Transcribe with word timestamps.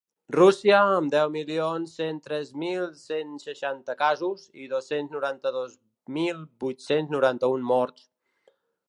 Rússia, 0.35 0.77
amb 0.99 1.11
deu 1.15 1.27
milions 1.33 1.91
cent 1.99 2.21
tres 2.27 2.49
mil 2.63 2.87
cent 3.01 3.35
seixanta 3.43 3.95
casos 3.99 4.47
i 4.63 4.65
dos-cents 4.73 5.13
noranta-dos 5.17 5.77
mil 6.17 6.41
vuit-cents 6.65 7.15
noranta-un 7.19 7.69
morts. 7.75 8.11